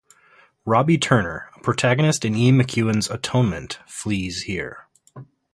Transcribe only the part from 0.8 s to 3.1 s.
Turner, a protagonist in Ian McEwan's